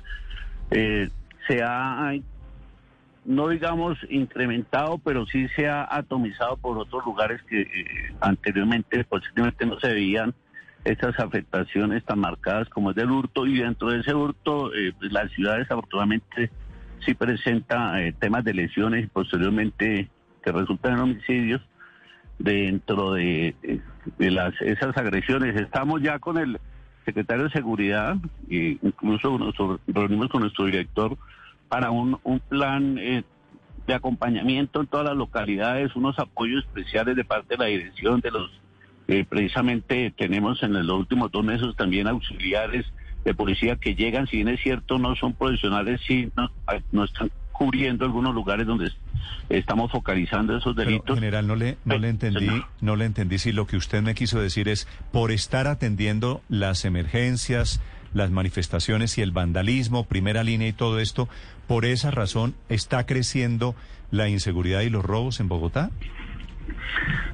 se 0.70 1.63
ha 1.63 2.13
no 3.25 3.50
digamos 3.50 3.98
incrementado, 4.10 4.98
pero 4.98 5.25
sí 5.25 5.48
se 5.55 5.67
ha 5.67 5.88
atomizado 5.89 6.58
por 6.58 6.77
otros 6.77 7.05
lugares 7.05 7.41
que 7.43 7.62
eh, 7.62 7.67
anteriormente 8.20 9.03
posiblemente 9.03 9.65
no 9.65 9.79
se 9.79 9.93
veían 9.93 10.34
esas 10.83 11.19
afectaciones 11.19 12.03
tan 12.05 12.19
marcadas 12.19 12.67
como 12.69 12.91
es 12.91 12.95
del 12.95 13.11
hurto 13.11 13.45
y 13.45 13.59
dentro 13.59 13.89
de 13.89 14.00
ese 14.00 14.13
hurto 14.15 14.73
eh, 14.73 14.93
pues 14.97 15.11
la 15.11 15.27
ciudad 15.29 15.57
sí 17.05 17.13
presenta 17.13 18.01
eh, 18.01 18.13
temas 18.13 18.43
de 18.43 18.53
lesiones 18.53 19.05
y 19.05 19.07
posteriormente 19.07 20.09
que 20.43 20.51
resultan 20.51 20.93
en 20.93 21.00
homicidios 21.00 21.61
dentro 22.39 23.13
de, 23.13 23.55
de 24.17 24.31
las 24.31 24.53
esas 24.61 24.95
agresiones. 24.97 25.55
Estamos 25.55 26.01
ya 26.01 26.19
con 26.19 26.38
el 26.38 26.59
secretario 27.05 27.45
de 27.45 27.51
Seguridad 27.51 28.15
e 28.50 28.77
incluso 28.81 29.38
nos 29.38 29.55
reunimos 29.88 30.29
con 30.29 30.41
nuestro 30.41 30.65
director 30.65 31.17
para 31.69 31.91
un, 31.91 32.19
un 32.23 32.39
plan 32.39 32.97
eh, 32.97 33.23
de 33.88 33.93
acompañamiento 33.93 34.81
en 34.81 34.88
todas 34.88 35.07
las 35.07 35.15
localidades, 35.15 35.95
unos 35.95 36.17
apoyos 36.19 36.63
especiales 36.65 37.15
de 37.15 37.23
parte 37.23 37.55
de 37.55 37.57
la 37.57 37.65
dirección 37.65 38.19
de 38.21 38.31
los, 38.31 38.51
eh, 39.11 39.25
precisamente 39.27 40.13
tenemos 40.17 40.63
en 40.63 40.71
los 40.71 40.97
últimos 40.97 41.29
dos 41.33 41.43
meses 41.43 41.75
también 41.75 42.07
auxiliares 42.07 42.85
de 43.25 43.33
policía 43.33 43.75
que 43.75 43.93
llegan, 43.93 44.25
si 44.27 44.37
bien 44.37 44.47
es 44.47 44.61
cierto, 44.61 44.97
no 44.99 45.17
son 45.17 45.33
profesionales, 45.33 45.99
sí, 46.07 46.31
no, 46.37 46.49
no 46.93 47.03
están 47.03 47.29
cubriendo 47.51 48.05
algunos 48.05 48.33
lugares 48.33 48.65
donde 48.65 48.89
estamos 49.49 49.91
focalizando 49.91 50.55
esos 50.55 50.77
delitos. 50.77 51.15
general, 51.15 51.45
no 51.45 51.57
le, 51.57 51.77
no 51.83 51.97
le 51.97 52.07
entendí, 52.07 52.49
no 52.79 52.95
le 52.95 53.03
entendí 53.03 53.37
si 53.37 53.51
lo 53.51 53.67
que 53.67 53.75
usted 53.75 54.01
me 54.01 54.15
quiso 54.15 54.39
decir 54.39 54.69
es 54.69 54.87
por 55.11 55.31
estar 55.31 55.67
atendiendo 55.67 56.41
las 56.47 56.85
emergencias, 56.85 57.81
las 58.13 58.31
manifestaciones 58.31 59.17
y 59.17 59.21
el 59.21 59.33
vandalismo, 59.33 60.05
primera 60.05 60.45
línea 60.45 60.69
y 60.69 60.73
todo 60.73 60.99
esto, 60.99 61.27
por 61.67 61.83
esa 61.83 62.11
razón 62.11 62.55
está 62.69 63.05
creciendo 63.05 63.75
la 64.09 64.29
inseguridad 64.29 64.81
y 64.81 64.89
los 64.89 65.03
robos 65.03 65.41
en 65.41 65.49
Bogotá? 65.49 65.91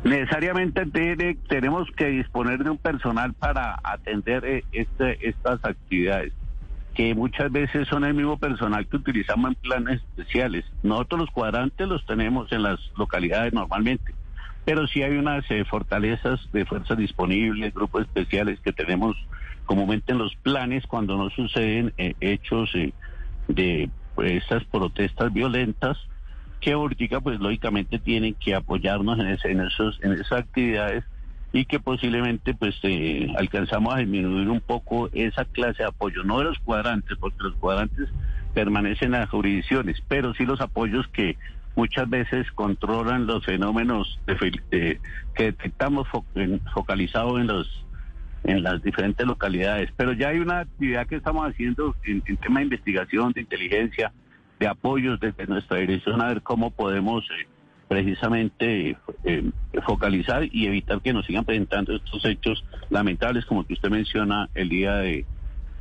Necesariamente 0.04 0.86
tenemos 1.48 1.90
que 1.92 2.08
disponer 2.08 2.64
de 2.64 2.70
un 2.70 2.78
personal 2.78 3.34
para 3.34 3.80
atender 3.84 4.46
eh, 4.46 4.64
este, 4.72 5.28
estas 5.28 5.64
actividades, 5.66 6.34
que 6.94 7.14
muchas 7.14 7.52
veces 7.52 7.88
son 7.88 8.06
el 8.06 8.14
mismo 8.14 8.38
personal 8.38 8.88
que 8.88 8.98
utilizamos 8.98 9.50
en 9.50 9.56
planes 9.56 10.02
especiales. 10.02 10.66
Nosotros 10.84 11.22
los 11.22 11.32
cuadrantes 11.32 11.88
los 11.88 12.06
tenemos 12.06 12.52
en 12.52 12.64
las 12.64 12.80
localidades 12.98 13.54
normalmente, 13.54 14.14
pero 14.66 14.88
sí 14.88 15.02
hay 15.02 15.18
unas 15.18 15.50
eh, 15.50 15.66
fortalezas 15.66 16.40
de 16.54 16.66
fuerzas 16.66 16.98
disponibles, 16.98 17.74
grupos 17.74 18.04
especiales 18.04 18.60
que 18.62 18.74
tenemos 18.74 19.18
comúnmente 19.66 20.14
en 20.14 20.20
los 20.20 20.36
planes 20.38 20.86
cuando 20.88 21.18
no 21.18 21.30
suceden 21.32 21.94
eh, 21.98 22.14
hechos 22.22 22.72
de 23.48 23.90
pues, 24.16 24.32
estas 24.32 24.64
protestas 24.66 25.34
violentas 25.34 25.98
que 26.60 26.74
ahorita 26.74 27.22
pues 27.22 27.40
lógicamente 27.40 28.00
tienen 28.00 28.34
que 28.36 28.56
apoyarnos 28.56 29.20
en, 29.20 29.38
en, 29.44 29.62
esos, 29.62 30.00
en 30.04 30.14
esas 30.14 30.40
actividades 30.40 31.04
y 31.54 31.66
que 31.66 31.80
posiblemente 31.80 32.54
pues 32.54 32.76
eh, 32.84 33.34
alcanzamos 33.38 33.96
a 33.96 34.00
disminuir 34.00 34.50
un 34.50 34.62
poco 34.62 35.10
esa 35.14 35.46
clase 35.46 35.84
de 35.84 35.90
apoyo, 35.90 36.24
no 36.24 36.40
de 36.40 36.46
los 36.46 36.60
cuadrantes, 36.60 37.18
porque 37.20 37.44
los 37.44 37.56
cuadrantes 37.56 38.10
permanecen 38.54 39.14
en 39.14 39.22
las 39.22 39.30
jurisdicciones, 39.30 40.02
pero 40.08 40.34
sí 40.34 40.46
los 40.46 40.62
apoyos 40.62 41.08
que 41.10 41.38
muchas 41.76 42.10
veces 42.10 42.52
controlan 42.54 43.28
los 43.28 43.46
fenómenos 43.46 44.20
de, 44.26 45.00
que 45.36 45.44
detectamos 45.44 46.08
focalizados 46.74 47.40
en 47.40 47.48
los 47.48 47.88
en 48.44 48.64
las 48.64 48.82
diferentes 48.82 49.26
localidades. 49.26 49.90
Pero 49.98 50.14
ya 50.14 50.30
hay 50.30 50.40
una 50.40 50.62
actividad 50.62 51.06
que 51.06 51.18
estamos 51.18 51.48
haciendo 51.48 51.96
en, 52.06 52.22
tema 52.38 52.60
de 52.60 52.66
investigación, 52.66 53.34
de 53.34 53.42
inteligencia, 53.42 54.12
de 54.60 54.68
apoyos 54.68 55.20
desde 55.20 55.46
nuestra 55.48 55.78
dirección 55.78 56.22
a 56.22 56.28
ver 56.28 56.42
cómo 56.42 56.72
podemos 56.72 57.24
eh, 57.26 57.48
precisamente 57.88 58.98
eh, 59.24 59.50
focalizar 59.86 60.44
y 60.52 60.68
evitar 60.68 61.02
que 61.02 61.14
nos 61.14 61.26
sigan 61.26 61.46
presentando 61.46 61.96
estos 61.96 62.26
hechos 62.26 62.64
lamentables 62.90 63.46
como 63.46 63.66
que 63.66 63.74
usted 63.74 63.90
menciona 63.90 64.50
el 64.56 64.70
día 64.70 64.96
de 64.96 65.26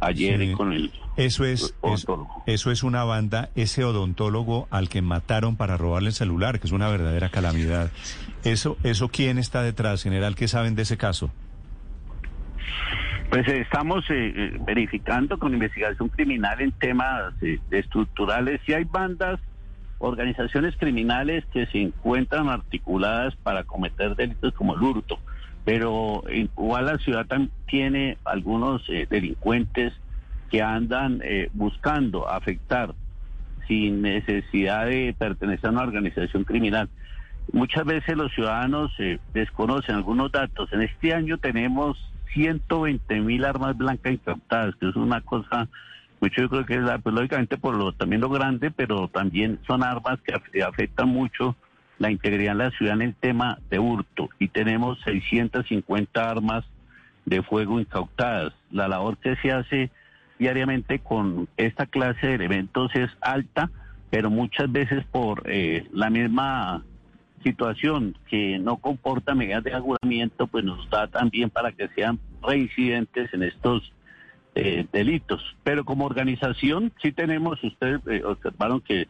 ayer 0.01 0.53
con 0.53 0.73
el 0.73 0.93
eso 1.17 1.47
es 1.47 1.75
odontólogo. 1.81 2.43
eso 2.47 2.71
es 2.71 2.83
una 2.83 3.03
banda 3.05 3.49
ese 3.55 3.83
odontólogo 3.85 4.69
al 4.71 4.91
que 4.91 5.01
mataron 5.01 5.57
para 5.57 5.79
robarle 5.79 6.11
el 6.11 6.15
celular 6.15 6.61
que 6.61 6.67
es 6.67 6.73
una 6.73 6.89
verdadera 6.89 7.31
calamidad. 7.31 7.91
Eso 8.45 8.77
eso 8.85 9.09
quién 9.09 9.39
está 9.39 9.63
detrás 9.63 10.03
general 10.03 10.37
qué 10.37 10.47
saben 10.47 10.75
de 10.75 10.83
ese 10.83 10.99
caso 10.99 11.31
pues 13.31 13.49
estamos 13.49 14.09
eh, 14.11 14.33
eh, 14.35 14.59
verificando 14.65 15.39
con 15.39 15.53
investigación 15.53 16.09
criminal 16.09 16.61
en 16.61 16.73
temas 16.73 17.35
eh, 17.43 17.59
estructurales. 17.71 18.61
Si 18.65 18.73
hay 18.73 18.85
bandas, 18.85 19.41
organizaciones 19.99 20.77
criminales 20.77 21.45
que 21.53 21.67
se 21.67 21.81
encuentran 21.81 22.49
articuladas 22.49 23.35
para 23.37 23.65
cometer 23.65 24.15
delitos 24.15 24.53
como 24.55 24.75
el 24.75 24.83
hurto, 24.83 25.19
pero 25.65 26.23
igual 26.31 26.87
la 26.87 26.99
ciudad 26.99 27.27
tiene 27.67 28.19
algunos 28.25 28.87
delincuentes 29.09 29.95
que 30.51 30.61
andan 30.61 31.23
buscando 31.55 32.29
afectar 32.29 32.95
sin 33.67 34.03
necesidad 34.03 34.85
de 34.85 35.15
pertenecer 35.19 35.71
a 35.71 35.73
una 35.73 35.83
organización 35.83 36.45
criminal. 36.45 36.91
Muchas 37.53 37.87
veces 37.87 38.19
los 38.19 38.31
ciudadanos 38.35 38.93
desconocen 39.33 39.95
algunos 39.95 40.31
datos. 40.31 40.71
En 40.75 40.83
este 40.83 41.15
año 41.15 41.39
tenemos 41.39 41.97
120 42.33 43.21
mil 43.21 43.45
armas 43.45 43.77
blancas 43.77 44.13
incautadas, 44.13 44.75
que 44.77 44.89
es 44.89 44.97
una 44.97 45.21
cosa, 45.21 45.69
mucho 46.21 46.43
yo 46.43 46.49
creo 46.49 46.67
que 46.67 46.75
es 46.75 47.01
pues, 47.03 47.15
lógicamente 47.15 47.57
por 47.59 47.75
lo 47.75 47.93
también 47.93 48.21
lo 48.21 48.29
grande, 48.29 48.71
pero 48.71 49.09
también 49.09 49.59
son 49.67 49.83
armas 49.83 50.19
que 50.53 50.63
afectan 50.63 51.09
mucho 51.09 51.57
la 51.99 52.11
integridad 52.11 52.53
en 52.53 52.59
la 52.59 52.71
ciudad 52.73 52.95
en 52.95 53.03
el 53.03 53.15
tema 53.15 53.59
de 53.71 53.79
hurto 53.79 54.29
y 54.39 54.49
tenemos 54.49 54.99
650 55.05 56.31
armas 56.31 56.65
de 57.25 57.43
fuego 57.43 57.81
incautadas. 57.81 58.53
La 58.71 58.89
labor 58.89 59.17
que 59.19 59.37
se 59.37 59.53
hace 59.53 59.91
diariamente 60.39 60.99
con 60.99 61.49
esta 61.57 61.87
clase 61.87 62.27
de 62.27 62.35
elementos 62.35 62.95
es 62.95 63.11
alta, 63.21 63.71
pero 64.11 64.31
muchas 64.31 64.71
veces 64.71 65.05
por 65.11 65.43
eh, 65.47 65.87
la 65.93 66.11
misma 66.11 66.85
situación 67.47 68.17
que 68.29 68.59
no 68.59 68.79
comporta 68.79 69.37
medidas 69.37 69.63
de 69.63 69.73
agudamiento, 69.73 70.49
pues 70.49 70.65
nos 70.65 70.91
da 70.91 71.07
también 71.07 71.49
para 71.49 71.71
que 71.71 71.87
sean 71.95 72.19
reincidentes 72.43 73.33
en 73.33 73.45
estos 73.45 73.93
eh, 74.57 74.85
delitos. 74.93 75.55
Pero 75.63 75.85
como 75.85 76.07
organización 76.07 76.93
sí 77.01 77.13
tenemos, 77.13 77.63
ustedes 77.63 78.01
eh, 78.09 78.25
observaron 78.25 78.81
que 78.81 79.07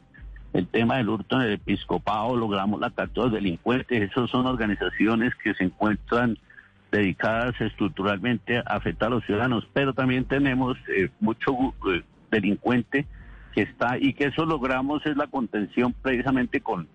el 0.52 0.66
tema 0.68 0.98
del 0.98 1.08
hurto 1.08 1.36
en 1.36 1.46
el 1.46 1.52
episcopado, 1.54 2.36
logramos 2.36 2.78
la 2.78 2.90
captura 2.90 3.28
de 3.30 3.36
delincuentes, 3.36 4.10
esas 4.10 4.28
son 4.28 4.46
organizaciones 4.46 5.34
que 5.36 5.54
se 5.54 5.64
encuentran 5.64 6.38
dedicadas 6.92 7.58
estructuralmente 7.58 8.58
a 8.58 8.62
afectar 8.66 9.08
a 9.08 9.16
los 9.16 9.24
ciudadanos, 9.24 9.66
pero 9.72 9.94
también 9.94 10.26
tenemos 10.26 10.76
eh, 10.94 11.08
mucho 11.20 11.52
eh, 11.90 12.02
delincuente 12.30 13.06
que 13.54 13.62
está 13.62 13.96
y 13.98 14.12
que 14.12 14.26
eso 14.26 14.44
logramos 14.44 15.04
es 15.06 15.16
la 15.16 15.26
contención 15.26 15.94
precisamente 16.02 16.60
con 16.60 16.86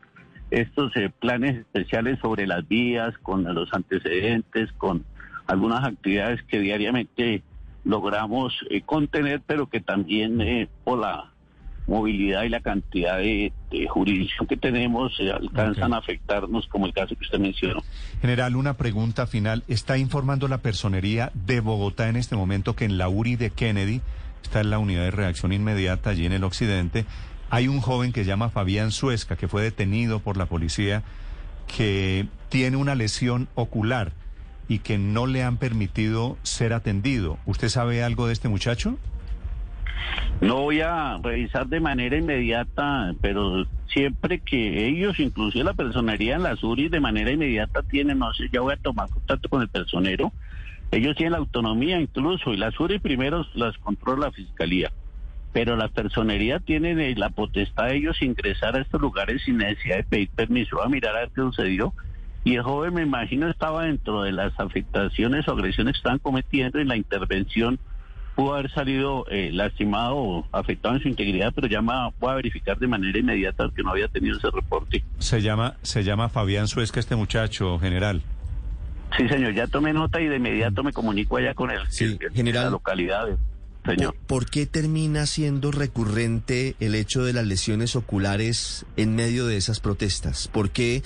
estos 0.51 0.95
eh, 0.95 1.09
planes 1.09 1.57
especiales 1.57 2.19
sobre 2.19 2.45
las 2.45 2.67
vías, 2.67 3.17
con 3.23 3.43
los 3.43 3.73
antecedentes, 3.73 4.71
con 4.73 5.05
algunas 5.47 5.83
actividades 5.85 6.43
que 6.43 6.59
diariamente 6.59 7.43
logramos 7.83 8.53
contener, 8.85 9.41
pero 9.45 9.67
que 9.67 9.81
también 9.81 10.69
por 10.83 10.99
la 10.99 11.31
movilidad 11.87 12.43
y 12.43 12.49
la 12.49 12.61
cantidad 12.61 13.17
de, 13.17 13.51
jurisdicción 13.89 14.47
que 14.47 14.57
tenemos 14.57 15.15
se 15.15 15.31
alcanzan 15.31 15.93
a 15.93 15.97
afectarnos, 15.97 16.67
como 16.67 16.85
el 16.85 16.93
caso 16.93 17.15
que 17.15 17.23
usted 17.23 17.39
mencionó. 17.39 17.81
General, 18.21 18.55
una 18.55 18.75
pregunta 18.75 19.27
final. 19.27 19.63
¿Está 19.67 19.97
informando 19.97 20.47
la 20.47 20.59
personería 20.59 21.31
de 21.33 21.59
Bogotá 21.59 22.09
en 22.09 22.15
este 22.15 22.35
momento 22.35 22.75
que 22.75 22.85
en 22.85 22.97
la 22.97 23.09
URI 23.09 23.35
de 23.35 23.49
Kennedy, 23.49 24.01
está 24.43 24.61
en 24.61 24.69
la 24.69 24.79
unidad 24.79 25.03
de 25.03 25.11
reacción 25.11 25.53
inmediata 25.53 26.11
allí 26.11 26.25
en 26.25 26.33
el 26.33 26.43
occidente, 26.43 27.05
hay 27.51 27.67
un 27.67 27.81
joven 27.81 28.13
que 28.13 28.23
se 28.23 28.29
llama 28.29 28.49
Fabián 28.49 28.91
Suesca, 28.91 29.35
que 29.35 29.49
fue 29.49 29.61
detenido 29.61 30.21
por 30.21 30.37
la 30.37 30.45
policía, 30.45 31.03
que 31.67 32.25
tiene 32.47 32.77
una 32.77 32.95
lesión 32.95 33.49
ocular 33.55 34.13
y 34.69 34.79
que 34.79 34.97
no 34.97 35.27
le 35.27 35.43
han 35.43 35.57
permitido 35.57 36.37
ser 36.43 36.71
atendido. 36.71 37.37
¿Usted 37.45 37.67
sabe 37.67 38.03
algo 38.03 38.25
de 38.25 38.33
este 38.33 38.47
muchacho? 38.47 38.97
No 40.39 40.61
voy 40.61 40.79
a 40.79 41.17
revisar 41.21 41.67
de 41.67 41.81
manera 41.81 42.17
inmediata, 42.17 43.13
pero 43.21 43.65
siempre 43.87 44.39
que 44.39 44.87
ellos, 44.87 45.19
inclusive 45.19 45.65
la 45.65 45.73
personería 45.73 46.37
en 46.37 46.43
las 46.43 46.63
URI, 46.63 46.87
de 46.87 47.01
manera 47.01 47.31
inmediata 47.31 47.83
tienen, 47.83 48.19
no 48.19 48.33
sé, 48.33 48.45
ya 48.51 48.61
voy 48.61 48.73
a 48.73 48.77
tomar 48.77 49.09
contacto 49.09 49.49
con 49.49 49.61
el 49.61 49.67
personero, 49.67 50.31
ellos 50.91 51.17
tienen 51.17 51.33
la 51.33 51.39
autonomía 51.39 51.99
incluso, 51.99 52.53
y 52.53 52.57
las 52.57 52.79
URI 52.79 52.99
primero 52.99 53.45
las 53.55 53.77
controla 53.77 54.27
la 54.27 54.31
fiscalía, 54.31 54.91
pero 55.53 55.75
la 55.75 55.89
personería 55.89 56.59
tiene 56.59 57.15
la 57.15 57.29
potestad 57.29 57.87
de 57.87 57.97
ellos 57.97 58.21
ingresar 58.21 58.75
a 58.75 58.81
estos 58.81 59.01
lugares 59.01 59.41
sin 59.43 59.57
necesidad 59.57 59.97
de 59.97 60.03
pedir 60.03 60.29
permiso, 60.29 60.81
a 60.81 60.89
mirar 60.89 61.15
a 61.15 61.19
ver 61.21 61.29
qué 61.35 61.41
sucedió. 61.41 61.93
Y 62.43 62.55
el 62.55 62.63
joven, 62.63 62.95
me 62.95 63.03
imagino, 63.03 63.49
estaba 63.49 63.83
dentro 63.83 64.23
de 64.23 64.31
las 64.31 64.59
afectaciones 64.59 65.47
o 65.47 65.51
agresiones 65.51 65.93
que 65.93 65.97
estaban 65.97 66.19
cometiendo 66.19 66.79
en 66.79 66.87
la 66.87 66.97
intervención 66.97 67.79
pudo 68.35 68.55
haber 68.55 68.71
salido 68.71 69.25
eh, 69.29 69.49
lastimado 69.51 70.15
o 70.15 70.47
afectado 70.51 70.95
en 70.95 71.01
su 71.01 71.07
integridad, 71.07 71.51
pero 71.53 71.67
ya 71.67 71.81
voy 71.81 72.31
a 72.31 72.35
verificar 72.35 72.77
de 72.77 72.87
manera 72.87 73.17
inmediata 73.19 73.69
que 73.75 73.83
no 73.83 73.91
había 73.91 74.07
tenido 74.07 74.37
ese 74.37 74.49
reporte. 74.51 75.03
Se 75.19 75.41
llama, 75.41 75.75
se 75.81 76.03
llama 76.03 76.29
Fabián 76.29 76.67
Suesca 76.67 76.99
este 76.99 77.15
muchacho, 77.15 77.77
general. 77.79 78.21
Sí, 79.17 79.27
señor, 79.27 79.53
ya 79.53 79.67
tomé 79.67 79.93
nota 79.93 80.21
y 80.21 80.27
de 80.27 80.37
inmediato 80.37 80.83
me 80.83 80.93
comunico 80.93 81.37
allá 81.37 81.53
con 81.53 81.69
él, 81.69 81.81
sí, 81.89 82.17
general, 82.33 82.65
la 82.65 82.69
localidad. 82.71 83.27
Señor. 83.85 84.15
¿Por 84.27 84.49
qué 84.49 84.65
termina 84.65 85.25
siendo 85.25 85.71
recurrente 85.71 86.75
el 86.79 86.95
hecho 86.95 87.23
de 87.23 87.33
las 87.33 87.45
lesiones 87.45 87.95
oculares 87.95 88.85
en 88.95 89.15
medio 89.15 89.47
de 89.47 89.57
esas 89.57 89.79
protestas? 89.79 90.47
¿Por 90.47 90.69
qué 90.69 91.01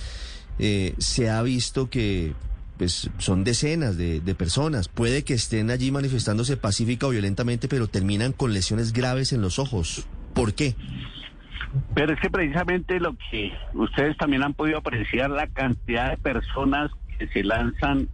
eh, 0.59 0.93
se 0.97 1.29
ha 1.29 1.41
visto 1.41 1.89
que 1.89 2.33
pues 2.77 3.09
son 3.19 3.43
decenas 3.43 3.97
de, 3.97 4.19
personas. 4.35 4.89
Puede 4.89 5.23
que 5.23 5.33
estén 5.33 5.71
allí 5.71 5.91
manifestándose 5.91 6.57
pacífica 6.57 7.07
o 7.07 7.11
violentamente, 7.11 7.67
pero 7.67 7.87
terminan 7.87 8.33
con 8.33 8.53
lesiones 8.53 8.91
graves 8.91 9.31
en 9.31 9.41
los 9.41 9.59
ojos. 9.59 10.07
¿Por 10.33 10.53
qué? 10.53 10.75
Pero 11.93 12.13
es 12.13 12.19
que 12.19 12.29
precisamente 12.29 12.99
lo 12.99 13.15
que 13.31 13.53
ustedes 13.73 14.17
también 14.17 14.43
han 14.43 14.53
podido 14.53 14.77
apreciar, 14.77 15.29
la 15.29 15.47
cantidad 15.47 16.11
de 16.11 16.17
personas 16.17 16.91
que 17.17 17.27
se 17.27 17.43
lanzan 17.43 18.09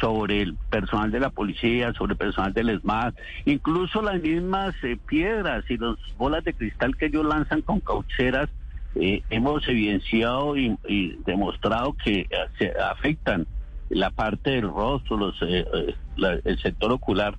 sobre 0.00 0.42
el 0.42 0.54
personal 0.70 1.10
de 1.10 1.20
la 1.20 1.30
policía, 1.30 1.92
sobre 1.94 2.12
el 2.12 2.18
personal 2.18 2.52
del 2.52 2.70
ESMAD, 2.70 3.14
incluso 3.44 4.02
las 4.02 4.20
mismas 4.20 4.74
eh, 4.82 4.98
piedras 5.06 5.64
y 5.68 5.76
las 5.78 5.96
bolas 6.18 6.44
de 6.44 6.54
cristal 6.54 6.96
que 6.96 7.06
ellos 7.06 7.24
lanzan 7.24 7.62
con 7.62 7.80
caucheras, 7.80 8.48
eh, 8.94 9.22
hemos 9.30 9.66
evidenciado 9.68 10.56
y, 10.56 10.76
demostrado 11.24 11.94
que 12.02 12.20
eh, 12.20 12.28
se 12.58 12.72
afectan 12.78 13.46
la 13.88 14.10
parte 14.10 14.50
del 14.50 14.68
rostro, 14.68 15.16
los, 15.16 15.40
eh, 15.42 15.64
eh, 15.74 16.40
el 16.44 16.58
sector 16.60 16.92
ocular, 16.92 17.38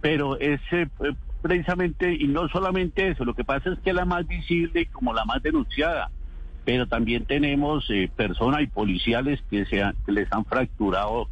pero 0.00 0.38
ese 0.38 0.82
eh, 0.82 0.88
precisamente, 1.42 2.12
y 2.12 2.28
no 2.28 2.48
solamente 2.48 3.08
eso, 3.08 3.24
lo 3.24 3.34
que 3.34 3.44
pasa 3.44 3.70
es 3.70 3.78
que 3.80 3.90
es 3.90 3.96
la 3.96 4.04
más 4.04 4.26
visible 4.26 4.82
y 4.82 4.86
como 4.86 5.12
la 5.12 5.24
más 5.24 5.42
denunciada, 5.42 6.10
pero 6.64 6.86
también 6.86 7.24
tenemos 7.24 7.88
personas 8.14 8.62
y 8.62 8.66
policiales 8.66 9.40
que, 9.50 9.64
se 9.64 9.82
que 10.04 10.12
les 10.12 10.30
han 10.32 10.44
fracturado 10.44 11.28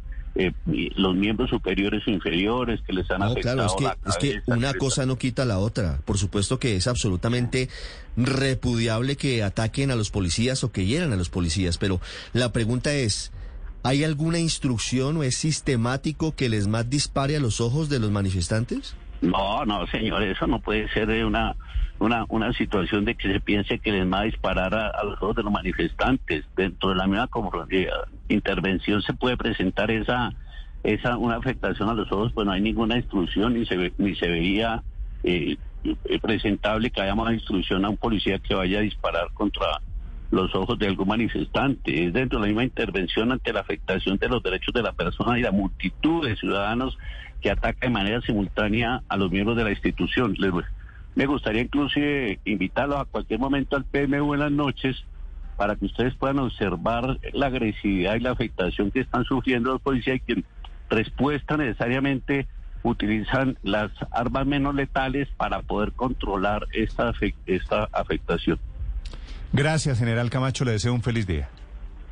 los 0.65 1.15
miembros 1.15 1.49
superiores 1.49 2.05
o 2.07 2.11
inferiores, 2.11 2.81
que 2.81 2.93
les 2.93 3.09
han 3.11 3.23
afectado 3.23 3.75
claro, 3.75 3.99
es 4.05 4.17
que, 4.17 4.29
es 4.29 4.43
que 4.43 4.51
una 4.51 4.73
cosa 4.73 5.05
no 5.05 5.17
quita 5.17 5.45
la 5.45 5.59
otra. 5.59 5.99
Por 6.05 6.17
supuesto 6.17 6.59
que 6.59 6.75
es 6.75 6.87
absolutamente 6.87 7.69
repudiable 8.17 9.15
que 9.15 9.43
ataquen 9.43 9.91
a 9.91 9.95
los 9.95 10.11
policías 10.11 10.63
o 10.63 10.71
que 10.71 10.85
hieran 10.85 11.13
a 11.13 11.15
los 11.15 11.29
policías, 11.29 11.77
pero 11.77 11.99
la 12.33 12.51
pregunta 12.51 12.93
es... 12.93 13.31
¿Hay 13.81 14.03
alguna 14.03 14.39
instrucción 14.39 15.15
o 15.15 15.23
es 15.23 15.35
sistemático 15.35 16.35
que 16.35 16.49
les 16.49 16.67
más 16.67 16.89
dispare 16.89 17.37
a 17.37 17.39
los 17.39 17.61
ojos 17.61 17.87
de 17.87 17.99
los 17.99 18.11
manifestantes? 18.11 18.97
No, 19.21 19.65
no, 19.65 19.87
señor, 19.87 20.23
eso 20.23 20.47
no 20.47 20.59
puede 20.59 20.89
ser 20.89 21.09
una, 21.23 21.55
una, 21.99 22.25
una 22.29 22.53
situación 22.53 23.05
de 23.05 23.15
que 23.15 23.31
se 23.31 23.39
piense 23.39 23.79
que 23.79 23.91
les 23.91 24.11
va 24.11 24.21
a 24.21 24.23
disparar 24.23 24.73
a, 24.73 25.03
los 25.03 25.21
ojos 25.21 25.35
de 25.35 25.43
los 25.43 25.51
manifestantes. 25.51 26.45
Dentro 26.55 26.89
de 26.89 26.95
la 26.95 27.07
misma 27.07 27.29
intervención 28.29 29.01
se 29.01 29.13
puede 29.13 29.37
presentar 29.37 29.91
esa, 29.91 30.33
esa 30.83 31.17
una 31.17 31.35
afectación 31.35 31.89
a 31.89 31.93
los 31.93 32.11
ojos, 32.11 32.31
pues 32.33 32.45
no 32.45 32.53
hay 32.53 32.61
ninguna 32.61 32.97
instrucción 32.97 33.53
ni 33.53 33.65
se, 33.65 33.93
ni 33.97 34.15
se 34.15 34.27
vería 34.27 34.81
eh, 35.23 35.57
eh, 35.83 36.19
presentable 36.19 36.89
que 36.89 37.01
haya 37.01 37.13
una 37.13 37.33
instrucción 37.33 37.83
a 37.85 37.89
un 37.89 37.97
policía 37.97 38.39
que 38.39 38.55
vaya 38.55 38.79
a 38.79 38.81
disparar 38.81 39.31
contra 39.33 39.81
los 40.31 40.53
ojos 40.55 40.79
de 40.79 40.87
algún 40.87 41.07
manifestante. 41.07 42.05
Es 42.05 42.13
dentro 42.13 42.39
de 42.39 42.43
la 42.43 42.47
misma 42.47 42.63
intervención 42.63 43.31
ante 43.31 43.51
la 43.51 43.61
afectación 43.61 44.17
de 44.17 44.29
los 44.29 44.41
derechos 44.41 44.73
de 44.73 44.83
la 44.83 44.93
persona 44.93 45.37
y 45.37 45.41
la 45.41 45.51
multitud 45.51 46.25
de 46.25 46.35
ciudadanos 46.37 46.97
que 47.41 47.49
ataca 47.49 47.87
de 47.87 47.89
manera 47.91 48.21
simultánea 48.21 49.01
a 49.07 49.17
los 49.17 49.31
miembros 49.31 49.57
de 49.57 49.63
la 49.63 49.71
institución. 49.71 50.35
Me 51.15 51.25
gustaría 51.25 51.61
inclusive 51.61 52.39
invitarlos 52.45 52.99
a 52.99 53.05
cualquier 53.05 53.39
momento 53.39 53.75
al 53.75 53.85
PMU 53.85 54.33
en 54.33 54.39
las 54.39 54.51
noches 54.51 55.03
para 55.57 55.75
que 55.75 55.85
ustedes 55.85 56.15
puedan 56.15 56.39
observar 56.39 57.19
la 57.33 57.47
agresividad 57.47 58.15
y 58.15 58.21
la 58.21 58.31
afectación 58.31 58.91
que 58.91 59.01
están 59.01 59.25
sufriendo 59.25 59.73
los 59.73 59.81
policías 59.81 60.17
y 60.17 60.19
que 60.21 60.33
en 60.33 60.45
respuesta 60.89 61.57
necesariamente 61.57 62.47
utilizan 62.83 63.57
las 63.61 63.91
armas 64.11 64.47
menos 64.47 64.73
letales 64.73 65.27
para 65.35 65.61
poder 65.61 65.91
controlar 65.91 66.65
esta, 66.71 67.11
esta 67.45 67.89
afectación. 67.91 68.57
Gracias, 69.51 69.99
general 69.99 70.29
Camacho. 70.29 70.63
Le 70.63 70.71
deseo 70.71 70.93
un 70.93 71.01
feliz 71.01 71.27
día. 71.27 71.49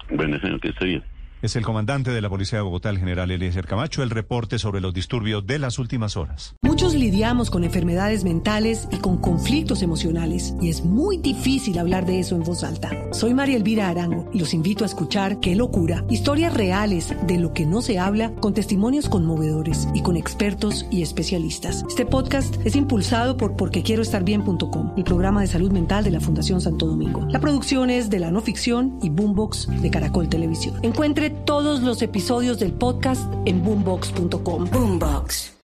Bueno, 0.10 0.39
señor, 0.39 0.60
que 0.60 0.69
esté 0.69 0.86
bien. 0.86 1.03
Es 1.39 1.56
el 1.56 1.63
comandante 1.63 2.10
de 2.10 2.19
la 2.19 2.30
Policía 2.30 2.58
de 2.58 2.63
Bogotá, 2.63 2.89
el 2.89 2.97
general 2.97 3.30
Eliezer 3.30 3.67
Camacho, 3.67 4.02
el 4.02 4.10
reporte 4.10 4.58
sobre 4.58 4.82
los 4.82 4.91
disturbios 4.91 5.45
de 5.45 5.60
las 5.60 5.78
últimas 5.78 6.17
horas. 6.17 6.56
Muchos 6.63 6.95
lidiamos 6.95 7.52
con 7.52 7.63
enfermedades 7.63 8.23
mentales 8.23 8.88
y 8.91 8.97
con 8.97 9.17
conflictos 9.17 9.84
emocionales, 9.84 10.56
y 10.60 10.69
es 10.69 10.84
muy 10.84 11.17
difícil 11.17 11.78
hablar 11.78 12.08
de 12.08 12.19
eso 12.19 12.36
en 12.36 12.41
voz 12.41 12.63
alta. 12.63 12.89
Soy 13.12 13.36
María 13.36 13.56
Elvira 13.56 13.88
Arango 13.88 14.28
y 14.34 14.39
los 14.39 14.56
invito 14.56 14.84
a 14.84 14.88
escuchar 14.88 15.39
Qué 15.39 15.56
locura, 15.56 16.04
historias 16.10 16.56
reales 16.56 17.13
de 17.28 17.38
lo 17.38 17.54
que 17.54 17.67
no 17.67 17.84
se 17.84 18.00
habla, 18.00 18.34
con 18.34 18.56
testimonios 18.56 19.08
conmovedores 19.08 19.88
y 19.93 20.02
con 20.02 20.17
expertos 20.17 20.88
y 20.89 21.04
especialistas. 21.04 21.86
Este 21.88 22.08
podcast 22.08 22.56
es 22.65 22.76
impulsado 22.76 23.38
por 23.38 23.56
porquequieroestarbien.com, 23.56 24.93
el 24.97 25.04
programa 25.04 25.41
de 25.41 25.47
salud 25.47 25.71
mental 25.71 26.04
de 26.04 26.12
la 26.12 26.19
Fundación 26.19 26.62
Santo 26.62 26.88
Domingo. 26.88 27.28
La 27.30 27.39
producción 27.39 27.91
es 27.91 28.10
de 28.10 28.17
la 28.17 28.32
no 28.32 28.41
ficción 28.41 28.97
y 29.04 29.10
Boombox 29.10 29.67
de 29.84 29.91
Caracol 29.91 30.30
Televisión. 30.30 30.80
Todos 31.29 31.81
los 31.81 32.01
episodios 32.01 32.59
del 32.59 32.73
podcast 32.73 33.31
en 33.45 33.63
boombox.com. 33.63 34.65
Boombox. 34.71 35.53